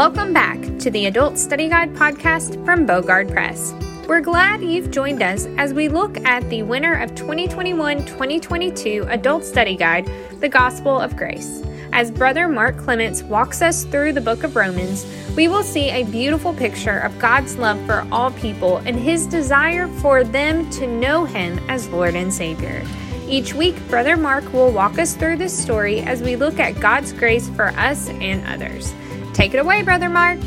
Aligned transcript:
Welcome 0.00 0.32
back 0.32 0.58
to 0.78 0.90
the 0.90 1.04
Adult 1.04 1.36
Study 1.36 1.68
Guide 1.68 1.92
podcast 1.92 2.64
from 2.64 2.86
Bogard 2.86 3.30
Press. 3.30 3.74
We're 4.08 4.22
glad 4.22 4.62
you've 4.62 4.90
joined 4.90 5.22
us 5.22 5.44
as 5.58 5.74
we 5.74 5.88
look 5.88 6.16
at 6.24 6.48
the 6.48 6.62
winner 6.62 6.94
of 7.02 7.14
2021 7.14 8.06
2022 8.06 9.04
Adult 9.10 9.44
Study 9.44 9.76
Guide, 9.76 10.10
The 10.40 10.48
Gospel 10.48 10.98
of 10.98 11.18
Grace. 11.18 11.62
As 11.92 12.10
Brother 12.10 12.48
Mark 12.48 12.78
Clements 12.78 13.22
walks 13.22 13.60
us 13.60 13.84
through 13.84 14.14
the 14.14 14.22
book 14.22 14.42
of 14.42 14.56
Romans, 14.56 15.04
we 15.36 15.48
will 15.48 15.62
see 15.62 15.90
a 15.90 16.04
beautiful 16.04 16.54
picture 16.54 17.00
of 17.00 17.18
God's 17.18 17.58
love 17.58 17.78
for 17.84 18.08
all 18.10 18.30
people 18.30 18.78
and 18.78 18.96
his 18.98 19.26
desire 19.26 19.86
for 20.00 20.24
them 20.24 20.70
to 20.70 20.86
know 20.86 21.26
him 21.26 21.58
as 21.68 21.90
Lord 21.90 22.14
and 22.14 22.32
Savior. 22.32 22.82
Each 23.28 23.52
week, 23.52 23.76
Brother 23.90 24.16
Mark 24.16 24.50
will 24.54 24.72
walk 24.72 24.98
us 24.98 25.14
through 25.14 25.36
this 25.36 25.56
story 25.56 26.00
as 26.00 26.22
we 26.22 26.36
look 26.36 26.58
at 26.58 26.80
God's 26.80 27.12
grace 27.12 27.50
for 27.50 27.68
us 27.76 28.08
and 28.08 28.42
others. 28.46 28.94
Take 29.32 29.54
it 29.54 29.58
away, 29.58 29.82
Brother 29.82 30.08
Mark. 30.08 30.38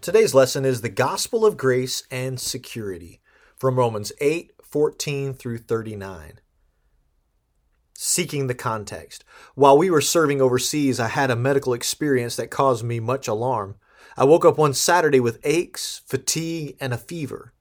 Today's 0.00 0.34
lesson 0.34 0.64
is 0.64 0.80
the 0.80 0.88
gospel 0.88 1.44
of 1.44 1.56
grace 1.56 2.02
and 2.10 2.38
security 2.38 3.20
from 3.56 3.76
Romans 3.76 4.12
8 4.20 4.52
14 4.62 5.34
through 5.34 5.58
39. 5.58 6.40
Seeking 7.94 8.46
the 8.46 8.54
context. 8.54 9.24
While 9.54 9.76
we 9.76 9.90
were 9.90 10.00
serving 10.00 10.40
overseas, 10.40 11.00
I 11.00 11.08
had 11.08 11.30
a 11.30 11.36
medical 11.36 11.74
experience 11.74 12.36
that 12.36 12.50
caused 12.50 12.84
me 12.84 13.00
much 13.00 13.26
alarm. 13.26 13.76
I 14.16 14.24
woke 14.24 14.44
up 14.44 14.56
one 14.56 14.74
Saturday 14.74 15.20
with 15.20 15.40
aches, 15.42 16.02
fatigue, 16.06 16.76
and 16.80 16.94
a 16.94 16.98
fever. 16.98 17.52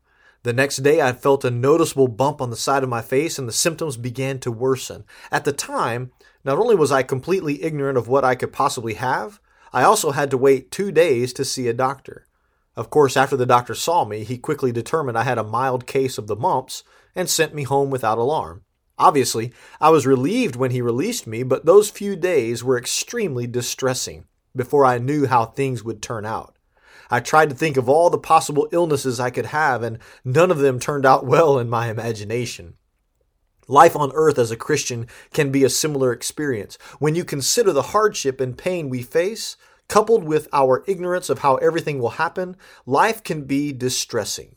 The 0.48 0.54
next 0.54 0.78
day, 0.78 1.02
I 1.02 1.12
felt 1.12 1.44
a 1.44 1.52
noticeable 1.52 2.08
bump 2.08 2.42
on 2.42 2.52
the 2.52 2.56
side 2.56 2.82
of 2.82 2.88
my 2.88 3.02
face, 3.02 3.38
and 3.38 3.50
the 3.50 3.52
symptoms 3.52 3.98
began 3.98 4.40
to 4.40 4.50
worsen. 4.50 5.04
At 5.30 5.44
the 5.44 5.52
time, 5.52 6.12
not 6.46 6.58
only 6.58 6.74
was 6.74 6.90
I 6.90 7.04
completely 7.04 7.62
ignorant 7.62 7.98
of 7.98 8.08
what 8.08 8.24
I 8.24 8.34
could 8.34 8.54
possibly 8.54 8.94
have, 8.94 9.42
I 9.74 9.84
also 9.84 10.12
had 10.12 10.32
to 10.32 10.38
wait 10.38 10.72
two 10.72 10.90
days 10.90 11.34
to 11.34 11.44
see 11.44 11.68
a 11.68 11.74
doctor. 11.74 12.28
Of 12.78 12.90
course, 12.90 13.18
after 13.18 13.36
the 13.36 13.46
doctor 13.46 13.76
saw 13.76 14.06
me, 14.06 14.24
he 14.24 14.38
quickly 14.38 14.72
determined 14.72 15.18
I 15.18 15.24
had 15.24 15.38
a 15.38 15.44
mild 15.44 15.86
case 15.86 16.18
of 16.18 16.28
the 16.28 16.36
mumps 16.38 16.82
and 17.14 17.30
sent 17.30 17.54
me 17.54 17.64
home 17.64 17.90
without 17.90 18.18
alarm. 18.18 18.62
Obviously, 18.98 19.52
I 19.82 19.90
was 19.90 20.08
relieved 20.08 20.56
when 20.56 20.72
he 20.72 20.82
released 20.82 21.28
me, 21.28 21.44
but 21.44 21.66
those 21.66 21.90
few 21.90 22.16
days 22.16 22.64
were 22.64 22.78
extremely 22.78 23.48
distressing 23.48 24.24
before 24.56 24.86
I 24.86 24.98
knew 24.98 25.28
how 25.28 25.44
things 25.44 25.84
would 25.84 26.02
turn 26.02 26.26
out. 26.26 26.57
I 27.10 27.20
tried 27.20 27.50
to 27.50 27.56
think 27.56 27.78
of 27.78 27.88
all 27.88 28.10
the 28.10 28.18
possible 28.18 28.68
illnesses 28.72 29.20
I 29.20 29.30
could 29.30 29.48
have, 29.48 29.84
and 29.84 30.00
none 30.24 30.52
of 30.52 30.60
them 30.60 30.80
turned 30.80 31.06
out 31.06 31.26
well 31.34 31.60
in 31.60 31.70
my 31.70 31.90
imagination. 31.90 32.76
Life 33.68 33.96
on 33.96 34.12
earth 34.14 34.40
as 34.40 34.52
a 34.52 34.56
Christian 34.56 35.08
can 35.34 35.52
be 35.52 35.64
a 35.64 35.70
similar 35.70 36.14
experience. 36.14 36.78
When 37.00 37.16
you 37.16 37.26
consider 37.26 37.74
the 37.74 37.82
hardship 37.82 38.40
and 38.40 38.58
pain 38.58 38.90
we 38.90 39.02
face, 39.02 39.58
Coupled 39.88 40.26
with 40.26 40.50
our 40.52 40.84
ignorance 40.86 41.30
of 41.30 41.40
how 41.40 41.56
everything 41.56 42.00
will 42.00 42.12
happen, 42.12 42.58
life 42.86 43.24
can 43.24 43.44
be 43.44 43.72
distressing. 43.72 44.56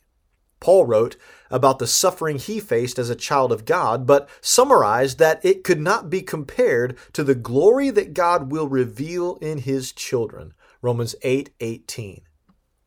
Paul 0.59 0.87
wrote 0.87 1.17
about 1.51 1.79
the 1.79 1.87
suffering 1.87 2.39
he 2.39 2.61
faced 2.61 2.99
as 2.99 3.09
a 3.09 3.15
child 3.15 3.53
of 3.53 3.65
God, 3.65 4.07
but 4.07 4.29
summarized 4.41 5.19
that 5.19 5.43
it 5.45 5.65
could 5.65 5.81
not 5.81 6.11
be 6.11 6.21
compared 6.21 6.99
to 7.13 7.25
the 7.25 7.35
glory 7.35 7.91
that 7.91 8.13
God 8.13 8.51
will 8.51 8.69
reveal 8.69 9.37
in 9.37 9.59
his 9.59 9.93
children. 9.93 10.53
Romans 10.83 11.15
8:18. 11.23 11.49
8, 11.61 12.23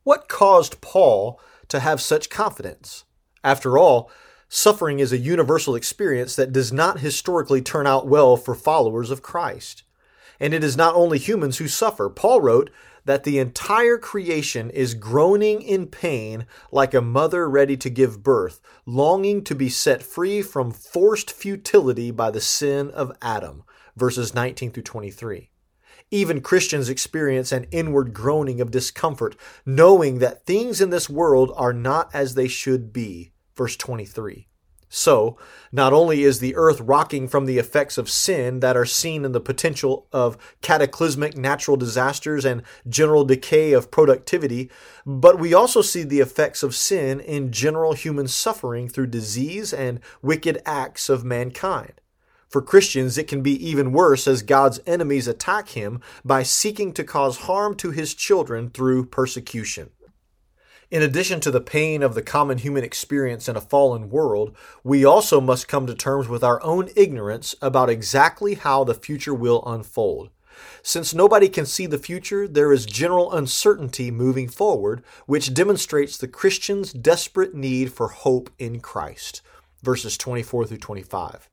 what 0.04 0.28
caused 0.28 0.82
Paul 0.82 1.40
to 1.70 1.80
have 1.80 2.02
such 2.02 2.30
confidence? 2.30 3.06
After 3.44 3.78
all, 3.78 4.12
suffering 4.50 5.00
is 5.00 5.12
a 5.12 5.18
universal 5.18 5.76
experience 5.76 6.36
that 6.36 6.52
does 6.52 6.72
not 6.72 7.00
historically 7.00 7.62
turn 7.62 7.88
out 7.88 8.08
well 8.08 8.38
for 8.38 8.56
followers 8.56 9.12
of 9.12 9.22
Christ. 9.22 9.84
And 10.40 10.54
it 10.54 10.64
is 10.64 10.76
not 10.76 10.96
only 10.96 11.18
humans 11.18 11.58
who 11.58 11.68
suffer. 11.68 12.10
Paul 12.10 12.42
wrote 12.42 12.70
that 13.06 13.24
the 13.24 13.40
entire 13.40 13.98
creation 13.98 14.70
is 14.70 14.94
groaning 14.94 15.62
in 15.62 15.88
pain 15.88 16.46
like 16.72 16.94
a 16.94 17.02
mother 17.02 17.50
ready 17.50 17.78
to 17.78 17.90
give 17.90 18.24
birth, 18.24 18.62
longing 18.86 19.44
to 19.44 19.56
be 19.56 19.70
set 19.70 20.02
free 20.02 20.42
from 20.42 20.72
forced 20.72 21.32
futility 21.32 22.12
by 22.12 22.32
the 22.32 22.42
sin 22.42 22.90
of 22.92 23.16
Adam. 23.22 23.64
Verses 23.96 24.34
19 24.34 24.72
through 24.72 24.84
23. 24.84 25.50
Even 26.14 26.42
Christians 26.42 26.90
experience 26.90 27.52
an 27.52 27.66
inward 27.72 28.14
groaning 28.14 28.62
of 28.62 28.70
discomfort, 28.70 29.36
knowing 29.66 30.20
that 30.20 30.46
things 30.46 30.80
in 30.80 30.92
this 30.92 31.10
world 31.10 31.52
are 31.56 31.74
not 31.74 32.14
as 32.14 32.36
they 32.36 32.48
should 32.48 32.94
be. 32.94 33.32
Verse 33.56 33.76
23. 33.76 34.48
So, 34.90 35.40
not 35.72 35.92
only 35.92 36.22
is 36.22 36.38
the 36.38 36.56
earth 36.56 36.80
rocking 36.82 37.28
from 37.28 37.48
the 37.48 37.58
effects 37.58 37.98
of 37.98 38.12
sin 38.12 38.60
that 38.60 38.78
are 38.78 38.86
seen 38.86 39.26
in 39.26 39.32
the 39.32 39.40
potential 39.40 40.06
of 40.14 40.38
cataclysmic 40.62 41.36
natural 41.36 41.78
disasters 41.78 42.46
and 42.46 42.62
general 42.88 43.26
decay 43.26 43.74
of 43.74 43.90
productivity, 43.90 44.70
but 45.08 45.40
we 45.40 45.52
also 45.52 45.82
see 45.82 46.04
the 46.04 46.20
effects 46.20 46.62
of 46.62 46.76
sin 46.76 47.22
in 47.22 47.52
general 47.52 47.94
human 47.94 48.28
suffering 48.28 48.88
through 48.88 49.08
disease 49.08 49.74
and 49.74 50.00
wicked 50.22 50.62
acts 50.64 51.10
of 51.10 51.26
mankind. 51.26 51.94
For 52.54 52.62
Christians, 52.62 53.18
it 53.18 53.28
can 53.28 53.42
be 53.42 53.68
even 53.68 53.92
worse 53.92 54.28
as 54.28 54.44
God's 54.44 54.80
enemies 54.86 55.28
attack 55.28 55.70
him 55.70 56.02
by 56.24 56.44
seeking 56.44 56.94
to 56.94 57.04
cause 57.04 57.38
harm 57.50 57.74
to 57.78 57.90
his 57.90 58.14
children 58.14 58.70
through 58.70 59.08
persecution. 59.08 59.90
In 60.92 61.02
addition 61.02 61.40
to 61.40 61.50
the 61.50 61.60
pain 61.60 62.04
of 62.04 62.14
the 62.14 62.22
common 62.22 62.60
human 62.60 62.84
experience 62.84 63.50
in 63.50 63.56
a 63.56 63.60
fallen 63.60 64.12
world, 64.12 64.56
we 64.84 65.04
also 65.04 65.42
must 65.42 65.68
come 65.68 65.88
to 65.88 65.96
terms 65.96 66.28
with 66.28 66.44
our 66.44 66.62
own 66.62 66.90
ignorance 66.96 67.56
about 67.60 67.90
exactly 67.90 68.54
how 68.54 68.84
the 68.84 68.94
future 68.94 69.34
will 69.34 69.64
unfold. 69.66 70.30
Since 70.84 71.12
nobody 71.12 71.50
can 71.50 71.66
see 71.66 71.88
the 71.88 71.98
future, 71.98 72.48
there 72.48 72.72
is 72.72 72.86
general 72.86 73.34
uncertainty 73.34 74.12
moving 74.12 74.48
forward, 74.48 75.04
which 75.26 75.56
demonstrates 75.56 76.20
the 76.20 76.28
Christian's 76.28 76.94
desperate 76.94 77.56
need 77.56 77.92
for 77.92 78.10
hope 78.10 78.52
in 78.60 78.80
Christ. 78.80 79.42
Verses 79.82 80.20
24 80.20 80.68
through 80.68 80.78
25. 80.78 81.50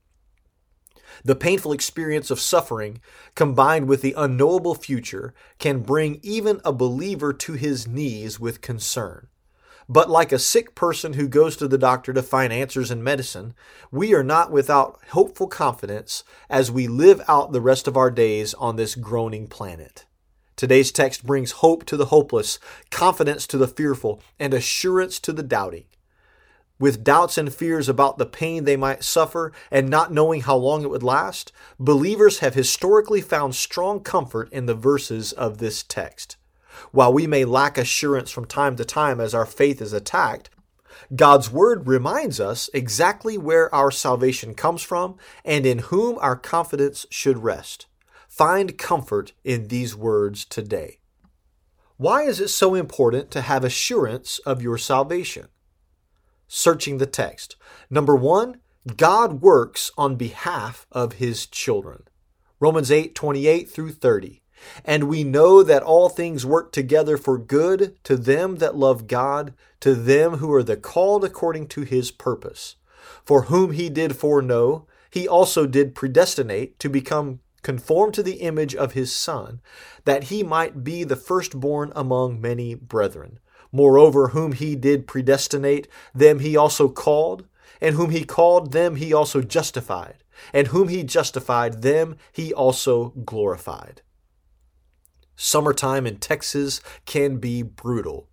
The 1.24 1.34
painful 1.34 1.72
experience 1.72 2.30
of 2.30 2.40
suffering, 2.40 3.00
combined 3.34 3.88
with 3.88 4.02
the 4.02 4.14
unknowable 4.16 4.74
future, 4.74 5.34
can 5.58 5.80
bring 5.80 6.20
even 6.22 6.60
a 6.64 6.72
believer 6.72 7.32
to 7.32 7.52
his 7.54 7.86
knees 7.86 8.38
with 8.38 8.60
concern. 8.60 9.28
But 9.88 10.08
like 10.08 10.30
a 10.30 10.38
sick 10.38 10.76
person 10.76 11.14
who 11.14 11.26
goes 11.26 11.56
to 11.56 11.66
the 11.66 11.76
doctor 11.76 12.12
to 12.12 12.22
find 12.22 12.52
answers 12.52 12.92
in 12.92 13.02
medicine, 13.02 13.54
we 13.90 14.14
are 14.14 14.22
not 14.22 14.52
without 14.52 15.00
hopeful 15.08 15.48
confidence 15.48 16.22
as 16.48 16.70
we 16.70 16.86
live 16.86 17.20
out 17.26 17.50
the 17.50 17.60
rest 17.60 17.88
of 17.88 17.96
our 17.96 18.10
days 18.10 18.54
on 18.54 18.76
this 18.76 18.94
groaning 18.94 19.48
planet. 19.48 20.06
Today's 20.54 20.92
text 20.92 21.26
brings 21.26 21.52
hope 21.52 21.86
to 21.86 21.96
the 21.96 22.06
hopeless, 22.06 22.60
confidence 22.90 23.48
to 23.48 23.58
the 23.58 23.66
fearful, 23.66 24.22
and 24.38 24.54
assurance 24.54 25.18
to 25.20 25.32
the 25.32 25.42
doubting. 25.42 25.86
With 26.80 27.04
doubts 27.04 27.36
and 27.36 27.52
fears 27.52 27.90
about 27.90 28.16
the 28.16 28.24
pain 28.24 28.64
they 28.64 28.76
might 28.76 29.04
suffer 29.04 29.52
and 29.70 29.90
not 29.90 30.12
knowing 30.12 30.40
how 30.40 30.56
long 30.56 30.82
it 30.82 30.88
would 30.88 31.02
last, 31.02 31.52
believers 31.78 32.38
have 32.38 32.54
historically 32.54 33.20
found 33.20 33.54
strong 33.54 34.00
comfort 34.00 34.50
in 34.50 34.64
the 34.64 34.74
verses 34.74 35.32
of 35.32 35.58
this 35.58 35.82
text. 35.82 36.38
While 36.90 37.12
we 37.12 37.26
may 37.26 37.44
lack 37.44 37.76
assurance 37.76 38.30
from 38.30 38.46
time 38.46 38.76
to 38.76 38.84
time 38.86 39.20
as 39.20 39.34
our 39.34 39.44
faith 39.44 39.82
is 39.82 39.92
attacked, 39.92 40.48
God's 41.14 41.50
Word 41.50 41.86
reminds 41.86 42.40
us 42.40 42.70
exactly 42.72 43.36
where 43.36 43.72
our 43.74 43.90
salvation 43.90 44.54
comes 44.54 44.82
from 44.82 45.16
and 45.44 45.66
in 45.66 45.78
whom 45.78 46.18
our 46.20 46.36
confidence 46.36 47.04
should 47.10 47.42
rest. 47.42 47.86
Find 48.26 48.78
comfort 48.78 49.32
in 49.44 49.68
these 49.68 49.94
words 49.94 50.46
today. 50.46 51.00
Why 51.98 52.22
is 52.22 52.40
it 52.40 52.48
so 52.48 52.74
important 52.74 53.30
to 53.32 53.42
have 53.42 53.64
assurance 53.64 54.38
of 54.46 54.62
your 54.62 54.78
salvation? 54.78 55.48
Searching 56.52 56.98
the 56.98 57.06
text. 57.06 57.54
Number 57.88 58.16
one, 58.16 58.56
God 58.96 59.40
works 59.40 59.92
on 59.96 60.16
behalf 60.16 60.84
of 60.90 61.14
his 61.14 61.46
children. 61.46 62.08
Romans 62.58 62.90
8 62.90 63.14
28 63.14 63.70
through 63.70 63.92
30. 63.92 64.42
And 64.84 65.04
we 65.04 65.22
know 65.22 65.62
that 65.62 65.84
all 65.84 66.08
things 66.08 66.44
work 66.44 66.72
together 66.72 67.16
for 67.16 67.38
good 67.38 67.94
to 68.02 68.16
them 68.16 68.56
that 68.56 68.74
love 68.74 69.06
God, 69.06 69.54
to 69.78 69.94
them 69.94 70.38
who 70.38 70.52
are 70.52 70.64
the 70.64 70.76
called 70.76 71.24
according 71.24 71.68
to 71.68 71.82
his 71.82 72.10
purpose. 72.10 72.74
For 73.24 73.42
whom 73.42 73.70
he 73.70 73.88
did 73.88 74.16
foreknow, 74.16 74.88
he 75.08 75.28
also 75.28 75.68
did 75.68 75.94
predestinate 75.94 76.80
to 76.80 76.88
become 76.88 77.38
conformed 77.62 78.14
to 78.14 78.24
the 78.24 78.40
image 78.40 78.74
of 78.74 78.94
his 78.94 79.14
Son, 79.14 79.60
that 80.04 80.24
he 80.24 80.42
might 80.42 80.82
be 80.82 81.04
the 81.04 81.14
firstborn 81.14 81.92
among 81.94 82.40
many 82.40 82.74
brethren. 82.74 83.38
Moreover, 83.72 84.28
whom 84.28 84.52
he 84.52 84.74
did 84.74 85.06
predestinate, 85.06 85.88
them 86.14 86.40
he 86.40 86.56
also 86.56 86.88
called, 86.88 87.46
and 87.80 87.94
whom 87.94 88.10
he 88.10 88.24
called, 88.24 88.72
them 88.72 88.96
he 88.96 89.12
also 89.12 89.42
justified, 89.42 90.24
and 90.52 90.68
whom 90.68 90.88
he 90.88 91.02
justified, 91.02 91.82
them 91.82 92.16
he 92.32 92.52
also 92.52 93.10
glorified. 93.24 94.02
Summertime 95.36 96.06
in 96.06 96.18
Texas 96.18 96.80
can 97.06 97.38
be 97.38 97.62
brutal. 97.62 98.28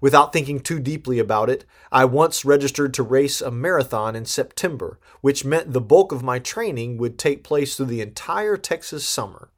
Without 0.00 0.32
thinking 0.32 0.60
too 0.60 0.80
deeply 0.80 1.18
about 1.18 1.50
it, 1.50 1.64
I 1.90 2.04
once 2.04 2.44
registered 2.44 2.94
to 2.94 3.02
race 3.02 3.40
a 3.40 3.50
marathon 3.50 4.16
in 4.16 4.24
September, 4.24 4.98
which 5.20 5.44
meant 5.44 5.72
the 5.72 5.80
bulk 5.80 6.12
of 6.12 6.22
my 6.22 6.38
training 6.38 6.98
would 6.98 7.18
take 7.18 7.44
place 7.44 7.76
through 7.76 7.86
the 7.86 8.00
entire 8.00 8.56
Texas 8.56 9.08
summer. 9.08 9.50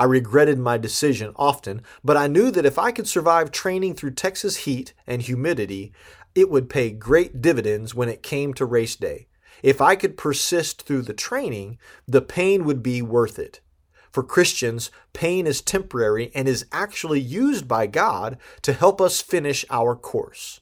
I 0.00 0.04
regretted 0.04 0.58
my 0.58 0.78
decision 0.78 1.34
often, 1.36 1.82
but 2.02 2.16
I 2.16 2.26
knew 2.26 2.50
that 2.52 2.64
if 2.64 2.78
I 2.78 2.90
could 2.90 3.06
survive 3.06 3.52
training 3.52 3.96
through 3.96 4.12
Texas 4.12 4.56
heat 4.64 4.94
and 5.06 5.20
humidity, 5.20 5.92
it 6.34 6.48
would 6.48 6.70
pay 6.70 6.90
great 6.90 7.42
dividends 7.42 7.94
when 7.94 8.08
it 8.08 8.22
came 8.22 8.54
to 8.54 8.64
race 8.64 8.96
day. 8.96 9.26
If 9.62 9.82
I 9.82 9.96
could 9.96 10.16
persist 10.16 10.80
through 10.80 11.02
the 11.02 11.12
training, 11.12 11.76
the 12.08 12.22
pain 12.22 12.64
would 12.64 12.82
be 12.82 13.02
worth 13.02 13.38
it. 13.38 13.60
For 14.10 14.22
Christians, 14.22 14.90
pain 15.12 15.46
is 15.46 15.60
temporary 15.60 16.32
and 16.34 16.48
is 16.48 16.64
actually 16.72 17.20
used 17.20 17.68
by 17.68 17.86
God 17.86 18.38
to 18.62 18.72
help 18.72 19.02
us 19.02 19.20
finish 19.20 19.66
our 19.68 19.94
course. 19.94 20.60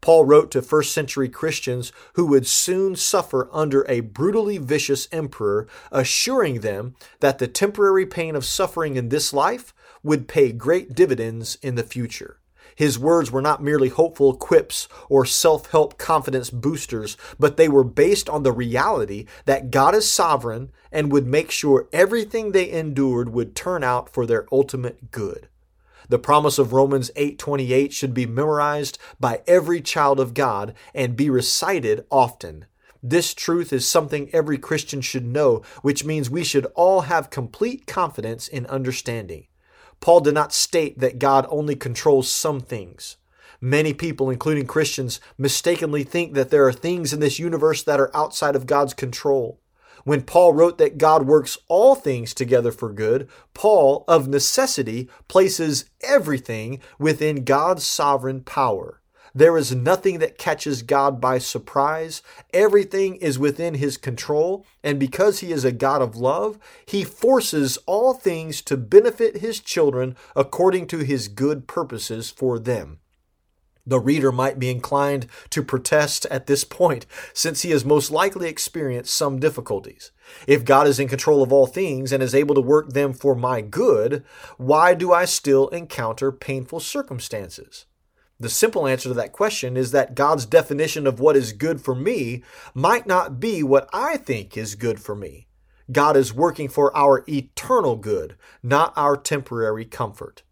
Paul 0.00 0.24
wrote 0.24 0.50
to 0.52 0.62
first 0.62 0.92
century 0.92 1.28
Christians 1.28 1.92
who 2.14 2.26
would 2.26 2.46
soon 2.46 2.96
suffer 2.96 3.48
under 3.52 3.84
a 3.88 4.00
brutally 4.00 4.58
vicious 4.58 5.08
emperor, 5.12 5.66
assuring 5.90 6.60
them 6.60 6.94
that 7.20 7.38
the 7.38 7.48
temporary 7.48 8.06
pain 8.06 8.36
of 8.36 8.44
suffering 8.44 8.96
in 8.96 9.08
this 9.08 9.32
life 9.32 9.74
would 10.02 10.28
pay 10.28 10.52
great 10.52 10.94
dividends 10.94 11.56
in 11.62 11.74
the 11.74 11.82
future. 11.82 12.38
His 12.76 12.98
words 12.98 13.30
were 13.30 13.42
not 13.42 13.62
merely 13.62 13.88
hopeful 13.88 14.34
quips 14.34 14.88
or 15.08 15.24
self 15.24 15.70
help 15.70 15.96
confidence 15.96 16.50
boosters, 16.50 17.16
but 17.38 17.56
they 17.56 17.68
were 17.68 17.84
based 17.84 18.28
on 18.28 18.42
the 18.42 18.52
reality 18.52 19.26
that 19.44 19.70
God 19.70 19.94
is 19.94 20.10
sovereign 20.10 20.70
and 20.90 21.12
would 21.12 21.26
make 21.26 21.50
sure 21.50 21.88
everything 21.92 22.50
they 22.52 22.70
endured 22.70 23.28
would 23.28 23.54
turn 23.54 23.84
out 23.84 24.08
for 24.08 24.26
their 24.26 24.46
ultimate 24.50 25.10
good. 25.10 25.48
The 26.08 26.18
promise 26.18 26.58
of 26.58 26.72
Romans 26.72 27.10
8:28 27.16 27.92
should 27.92 28.14
be 28.14 28.26
memorized 28.26 28.98
by 29.18 29.42
every 29.46 29.80
child 29.80 30.20
of 30.20 30.34
God 30.34 30.74
and 30.94 31.16
be 31.16 31.30
recited 31.30 32.04
often. 32.10 32.66
This 33.02 33.34
truth 33.34 33.72
is 33.72 33.86
something 33.86 34.30
every 34.32 34.56
Christian 34.56 35.00
should 35.00 35.26
know, 35.26 35.62
which 35.82 36.04
means 36.04 36.30
we 36.30 36.44
should 36.44 36.66
all 36.74 37.02
have 37.02 37.28
complete 37.30 37.86
confidence 37.86 38.48
in 38.48 38.64
understanding. 38.66 39.46
Paul 40.00 40.20
did 40.20 40.34
not 40.34 40.52
state 40.52 40.98
that 40.98 41.18
God 41.18 41.46
only 41.48 41.76
controls 41.76 42.30
some 42.30 42.60
things. 42.60 43.16
Many 43.60 43.94
people, 43.94 44.28
including 44.30 44.66
Christians, 44.66 45.20
mistakenly 45.38 46.02
think 46.02 46.34
that 46.34 46.50
there 46.50 46.66
are 46.66 46.72
things 46.72 47.12
in 47.12 47.20
this 47.20 47.38
universe 47.38 47.82
that 47.82 48.00
are 48.00 48.14
outside 48.14 48.56
of 48.56 48.66
God's 48.66 48.92
control. 48.92 49.60
When 50.04 50.22
Paul 50.22 50.52
wrote 50.52 50.78
that 50.78 50.98
God 50.98 51.26
works 51.26 51.58
all 51.68 51.94
things 51.94 52.34
together 52.34 52.70
for 52.70 52.92
good, 52.92 53.28
Paul, 53.54 54.04
of 54.06 54.28
necessity, 54.28 55.08
places 55.28 55.86
everything 56.02 56.80
within 56.98 57.44
God's 57.44 57.84
sovereign 57.84 58.42
power. 58.42 59.00
There 59.36 59.56
is 59.58 59.74
nothing 59.74 60.20
that 60.20 60.38
catches 60.38 60.82
God 60.82 61.20
by 61.20 61.38
surprise. 61.38 62.22
Everything 62.52 63.16
is 63.16 63.36
within 63.36 63.74
his 63.74 63.96
control. 63.96 64.64
And 64.84 65.00
because 65.00 65.40
he 65.40 65.50
is 65.50 65.64
a 65.64 65.72
God 65.72 66.02
of 66.02 66.14
love, 66.14 66.56
he 66.86 67.02
forces 67.02 67.76
all 67.86 68.14
things 68.14 68.62
to 68.62 68.76
benefit 68.76 69.38
his 69.38 69.58
children 69.58 70.14
according 70.36 70.86
to 70.88 70.98
his 70.98 71.26
good 71.26 71.66
purposes 71.66 72.30
for 72.30 72.60
them. 72.60 73.00
The 73.86 74.00
reader 74.00 74.32
might 74.32 74.58
be 74.58 74.70
inclined 74.70 75.26
to 75.50 75.62
protest 75.62 76.24
at 76.30 76.46
this 76.46 76.64
point, 76.64 77.04
since 77.34 77.62
he 77.62 77.70
has 77.70 77.84
most 77.84 78.10
likely 78.10 78.48
experienced 78.48 79.14
some 79.14 79.38
difficulties. 79.38 80.10
If 80.46 80.64
God 80.64 80.86
is 80.86 80.98
in 80.98 81.08
control 81.08 81.42
of 81.42 81.52
all 81.52 81.66
things 81.66 82.10
and 82.10 82.22
is 82.22 82.34
able 82.34 82.54
to 82.54 82.60
work 82.62 82.92
them 82.94 83.12
for 83.12 83.34
my 83.34 83.60
good, 83.60 84.24
why 84.56 84.94
do 84.94 85.12
I 85.12 85.26
still 85.26 85.68
encounter 85.68 86.32
painful 86.32 86.80
circumstances? 86.80 87.84
The 88.40 88.48
simple 88.48 88.86
answer 88.86 89.10
to 89.10 89.14
that 89.14 89.32
question 89.32 89.76
is 89.76 89.92
that 89.92 90.14
God's 90.14 90.46
definition 90.46 91.06
of 91.06 91.20
what 91.20 91.36
is 91.36 91.52
good 91.52 91.80
for 91.80 91.94
me 91.94 92.42
might 92.72 93.06
not 93.06 93.38
be 93.38 93.62
what 93.62 93.88
I 93.92 94.16
think 94.16 94.56
is 94.56 94.74
good 94.74 94.98
for 94.98 95.14
me. 95.14 95.46
God 95.92 96.16
is 96.16 96.32
working 96.32 96.68
for 96.68 96.96
our 96.96 97.22
eternal 97.28 97.96
good, 97.96 98.36
not 98.62 98.92
our 98.96 99.16
temporary 99.16 99.84
comfort. 99.84 100.42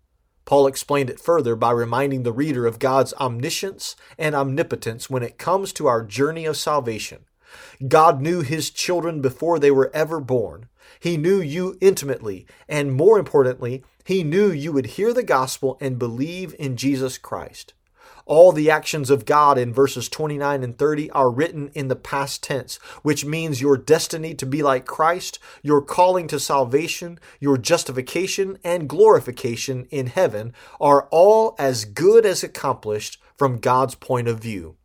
Paul 0.44 0.66
explained 0.66 1.10
it 1.10 1.20
further 1.20 1.54
by 1.56 1.70
reminding 1.70 2.22
the 2.22 2.32
reader 2.32 2.66
of 2.66 2.78
God's 2.78 3.14
omniscience 3.14 3.96
and 4.18 4.34
omnipotence 4.34 5.08
when 5.08 5.22
it 5.22 5.38
comes 5.38 5.72
to 5.74 5.86
our 5.86 6.02
journey 6.02 6.44
of 6.44 6.56
salvation. 6.56 7.24
God 7.86 8.20
knew 8.20 8.40
his 8.40 8.70
children 8.70 9.20
before 9.20 9.58
they 9.58 9.70
were 9.70 9.90
ever 9.94 10.20
born. 10.20 10.68
He 11.00 11.16
knew 11.16 11.40
you 11.40 11.76
intimately, 11.80 12.46
and 12.68 12.92
more 12.92 13.18
importantly, 13.18 13.84
he 14.04 14.22
knew 14.22 14.50
you 14.50 14.72
would 14.72 14.86
hear 14.86 15.12
the 15.12 15.22
gospel 15.22 15.76
and 15.80 15.98
believe 15.98 16.54
in 16.58 16.76
Jesus 16.76 17.18
Christ. 17.18 17.74
All 18.32 18.50
the 18.50 18.70
actions 18.70 19.11
of 19.11 19.26
God 19.26 19.58
in 19.58 19.75
verses 19.75 20.08
29 20.08 20.62
and 20.62 20.79
30 20.79 21.11
are 21.11 21.31
written 21.31 21.70
in 21.75 21.88
the 21.88 21.94
past 21.94 22.43
tense, 22.43 22.76
which 23.02 23.26
means 23.26 23.61
your 23.61 23.76
destiny 23.76 24.34
to 24.37 24.46
be 24.46 24.62
like 24.62 24.87
Christ, 24.87 25.38
your 25.61 25.82
calling 25.82 26.29
to 26.29 26.40
salvation, 26.40 27.19
your 27.40 27.58
justification, 27.58 28.56
and 28.64 28.88
glorification 28.88 29.87
in 29.90 30.06
heaven 30.06 30.55
are 30.81 31.08
all 31.11 31.55
as 31.58 31.84
good 31.84 32.25
as 32.25 32.43
accomplished 32.43 33.20
from 33.37 33.58
God's 33.58 33.96
point 33.96 34.29
of 34.29 34.40
view. 34.40 34.76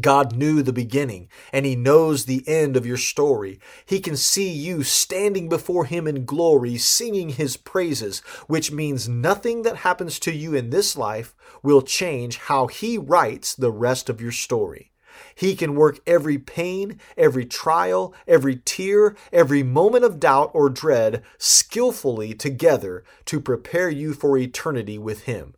God 0.00 0.34
knew 0.34 0.62
the 0.62 0.72
beginning 0.72 1.28
and 1.52 1.64
He 1.64 1.76
knows 1.76 2.24
the 2.24 2.42
end 2.48 2.76
of 2.76 2.86
your 2.86 2.96
story. 2.96 3.60
He 3.84 4.00
can 4.00 4.16
see 4.16 4.50
you 4.50 4.82
standing 4.82 5.48
before 5.48 5.84
Him 5.84 6.06
in 6.06 6.24
glory, 6.24 6.76
singing 6.78 7.30
His 7.30 7.56
praises, 7.56 8.20
which 8.46 8.72
means 8.72 9.08
nothing 9.08 9.62
that 9.62 9.78
happens 9.78 10.18
to 10.20 10.32
you 10.32 10.54
in 10.54 10.70
this 10.70 10.96
life 10.96 11.34
will 11.62 11.82
change 11.82 12.38
how 12.38 12.66
He 12.66 12.98
writes 12.98 13.54
the 13.54 13.72
rest 13.72 14.08
of 14.08 14.20
your 14.20 14.32
story. 14.32 14.90
He 15.34 15.54
can 15.54 15.76
work 15.76 16.00
every 16.06 16.38
pain, 16.38 16.98
every 17.16 17.44
trial, 17.44 18.14
every 18.26 18.56
tear, 18.56 19.14
every 19.32 19.62
moment 19.62 20.04
of 20.04 20.18
doubt 20.18 20.50
or 20.52 20.68
dread 20.68 21.22
skillfully 21.38 22.34
together 22.34 23.04
to 23.26 23.40
prepare 23.40 23.90
you 23.90 24.12
for 24.12 24.36
eternity 24.36 24.98
with 24.98 25.22
Him. 25.22 25.54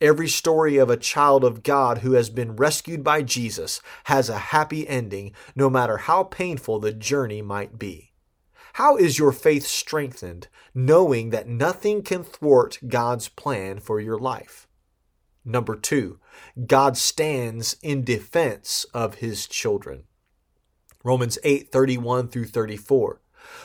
Every 0.00 0.28
story 0.28 0.76
of 0.76 0.90
a 0.90 0.98
child 0.98 1.42
of 1.42 1.62
God 1.62 1.98
who 1.98 2.12
has 2.12 2.28
been 2.28 2.56
rescued 2.56 3.02
by 3.02 3.22
Jesus 3.22 3.80
has 4.04 4.28
a 4.28 4.38
happy 4.38 4.86
ending, 4.86 5.32
no 5.54 5.70
matter 5.70 5.96
how 5.96 6.24
painful 6.24 6.80
the 6.80 6.92
journey 6.92 7.40
might 7.40 7.78
be. 7.78 8.12
How 8.74 8.98
is 8.98 9.18
your 9.18 9.32
faith 9.32 9.66
strengthened, 9.66 10.48
knowing 10.74 11.30
that 11.30 11.48
nothing 11.48 12.02
can 12.02 12.24
thwart 12.24 12.78
God's 12.86 13.28
plan 13.30 13.80
for 13.80 13.98
your 13.98 14.18
life? 14.18 14.68
Number 15.46 15.74
two, 15.74 16.18
God 16.66 16.98
stands 16.98 17.76
in 17.80 18.04
defense 18.04 18.84
of 18.92 19.16
his 19.16 19.46
children. 19.46 20.04
Romans 21.04 21.38
8 21.42 21.72
31 21.72 22.28
through 22.28 22.48
34. 22.48 23.22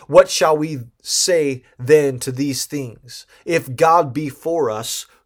What 0.08 0.30
shall 0.30 0.56
we 0.56 0.82
say 1.02 1.64
then 1.78 2.20
to 2.20 2.32
these 2.32 2.66
things? 2.66 3.26
If 3.46 3.76
God 3.76 4.14
be 4.14 4.30
for 4.30 4.70
us, 4.70 5.08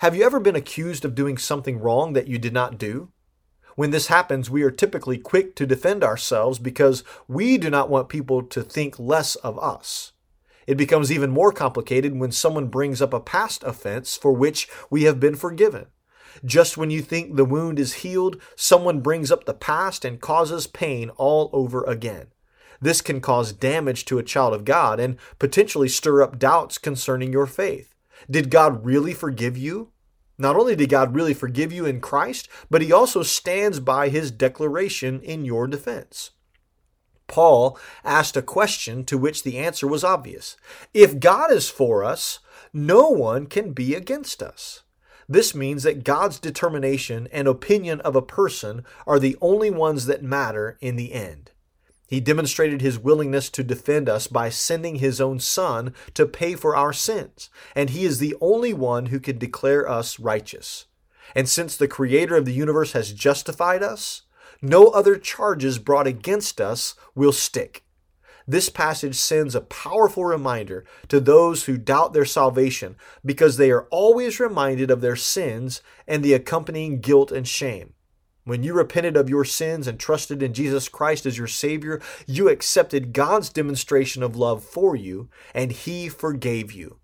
Have 0.00 0.14
you 0.14 0.22
ever 0.22 0.38
been 0.38 0.54
accused 0.54 1.04
of 1.04 1.16
doing 1.16 1.36
something 1.36 1.80
wrong 1.80 2.12
that 2.12 2.28
you 2.28 2.38
did 2.38 2.52
not 2.52 2.78
do? 2.78 3.10
When 3.74 3.90
this 3.90 4.06
happens, 4.06 4.48
we 4.48 4.62
are 4.62 4.70
typically 4.70 5.18
quick 5.18 5.56
to 5.56 5.66
defend 5.66 6.04
ourselves 6.04 6.60
because 6.60 7.02
we 7.26 7.58
do 7.58 7.68
not 7.68 7.90
want 7.90 8.08
people 8.08 8.44
to 8.44 8.62
think 8.62 8.96
less 9.00 9.34
of 9.34 9.58
us. 9.58 10.12
It 10.68 10.76
becomes 10.76 11.10
even 11.10 11.30
more 11.30 11.50
complicated 11.50 12.16
when 12.16 12.30
someone 12.30 12.68
brings 12.68 13.02
up 13.02 13.12
a 13.12 13.18
past 13.18 13.64
offense 13.64 14.16
for 14.16 14.32
which 14.32 14.68
we 14.88 15.02
have 15.02 15.18
been 15.18 15.34
forgiven. 15.34 15.86
Just 16.44 16.76
when 16.76 16.90
you 16.90 17.02
think 17.02 17.34
the 17.34 17.44
wound 17.44 17.80
is 17.80 17.94
healed, 17.94 18.40
someone 18.54 19.00
brings 19.00 19.32
up 19.32 19.46
the 19.46 19.54
past 19.54 20.04
and 20.04 20.20
causes 20.20 20.68
pain 20.68 21.10
all 21.16 21.50
over 21.52 21.82
again. 21.82 22.28
This 22.80 23.00
can 23.00 23.20
cause 23.20 23.52
damage 23.52 24.04
to 24.04 24.18
a 24.20 24.22
child 24.22 24.54
of 24.54 24.64
God 24.64 25.00
and 25.00 25.16
potentially 25.40 25.88
stir 25.88 26.22
up 26.22 26.38
doubts 26.38 26.78
concerning 26.78 27.32
your 27.32 27.46
faith. 27.46 27.96
Did 28.30 28.50
God 28.50 28.84
really 28.84 29.14
forgive 29.14 29.56
you? 29.56 29.90
Not 30.38 30.56
only 30.56 30.76
did 30.76 30.88
God 30.88 31.14
really 31.14 31.34
forgive 31.34 31.72
you 31.72 31.84
in 31.84 32.00
Christ, 32.00 32.48
but 32.70 32.82
he 32.82 32.92
also 32.92 33.22
stands 33.22 33.80
by 33.80 34.08
his 34.08 34.30
declaration 34.30 35.20
in 35.20 35.44
your 35.44 35.66
defense. 35.66 36.30
Paul 37.26 37.78
asked 38.04 38.36
a 38.36 38.42
question 38.42 39.04
to 39.04 39.18
which 39.18 39.42
the 39.42 39.58
answer 39.58 39.86
was 39.86 40.04
obvious. 40.04 40.56
If 40.94 41.20
God 41.20 41.52
is 41.52 41.68
for 41.68 42.04
us, 42.04 42.38
no 42.72 43.08
one 43.08 43.46
can 43.46 43.72
be 43.72 43.94
against 43.94 44.42
us. 44.42 44.82
This 45.28 45.54
means 45.54 45.82
that 45.82 46.04
God's 46.04 46.38
determination 46.38 47.28
and 47.30 47.46
opinion 47.46 48.00
of 48.00 48.16
a 48.16 48.22
person 48.22 48.84
are 49.06 49.18
the 49.18 49.36
only 49.42 49.70
ones 49.70 50.06
that 50.06 50.22
matter 50.22 50.78
in 50.80 50.96
the 50.96 51.12
end. 51.12 51.50
He 52.08 52.20
demonstrated 52.20 52.80
his 52.80 52.98
willingness 52.98 53.50
to 53.50 53.62
defend 53.62 54.08
us 54.08 54.26
by 54.26 54.48
sending 54.48 54.96
his 54.96 55.20
own 55.20 55.40
Son 55.40 55.92
to 56.14 56.26
pay 56.26 56.54
for 56.54 56.74
our 56.74 56.92
sins, 56.92 57.50
and 57.74 57.90
he 57.90 58.06
is 58.06 58.18
the 58.18 58.34
only 58.40 58.72
one 58.72 59.06
who 59.06 59.20
can 59.20 59.36
declare 59.36 59.86
us 59.86 60.18
righteous. 60.18 60.86
And 61.34 61.46
since 61.46 61.76
the 61.76 61.86
Creator 61.86 62.34
of 62.36 62.46
the 62.46 62.54
universe 62.54 62.92
has 62.92 63.12
justified 63.12 63.82
us, 63.82 64.22
no 64.62 64.86
other 64.86 65.18
charges 65.18 65.78
brought 65.78 66.06
against 66.06 66.62
us 66.62 66.94
will 67.14 67.32
stick. 67.32 67.84
This 68.46 68.70
passage 68.70 69.16
sends 69.16 69.54
a 69.54 69.60
powerful 69.60 70.24
reminder 70.24 70.86
to 71.08 71.20
those 71.20 71.64
who 71.64 71.76
doubt 71.76 72.14
their 72.14 72.24
salvation 72.24 72.96
because 73.22 73.58
they 73.58 73.70
are 73.70 73.86
always 73.90 74.40
reminded 74.40 74.90
of 74.90 75.02
their 75.02 75.16
sins 75.16 75.82
and 76.06 76.24
the 76.24 76.32
accompanying 76.32 77.00
guilt 77.00 77.30
and 77.30 77.46
shame. 77.46 77.92
When 78.48 78.62
you 78.62 78.72
repented 78.72 79.14
of 79.14 79.28
your 79.28 79.44
sins 79.44 79.86
and 79.86 80.00
trusted 80.00 80.42
in 80.42 80.54
Jesus 80.54 80.88
Christ 80.88 81.26
as 81.26 81.36
your 81.36 81.46
Savior, 81.46 82.00
you 82.26 82.48
accepted 82.48 83.12
God's 83.12 83.50
demonstration 83.50 84.22
of 84.22 84.36
love 84.36 84.64
for 84.64 84.96
you, 84.96 85.28
and 85.54 85.70
He 85.70 86.08
forgave 86.08 86.72
you. 86.72 86.96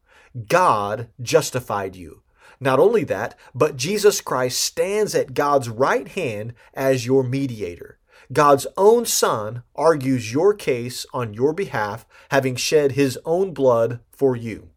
God 0.49 1.09
justified 1.21 1.97
you. 1.97 2.23
Not 2.61 2.81
only 2.81 3.05
that, 3.05 3.39
but 3.55 3.77
Jesus 3.77 4.23
Christ 4.23 4.59
stands 4.59 5.15
at 5.15 5.35
God's 5.35 5.69
right 5.69 6.09
hand 6.09 6.55
as 6.73 7.05
your 7.05 7.23
mediator. 7.23 7.99
God's 8.33 8.67
own 8.79 9.05
Son 9.05 9.65
argues 9.75 10.33
your 10.33 10.55
case 10.55 11.05
on 11.13 11.35
your 11.35 11.53
behalf, 11.53 12.07
having 12.31 12.57
shed 12.57 12.93
his 12.93 13.19
own 13.27 13.53
blood 13.53 14.01
for 14.11 14.35
you. 14.35 14.71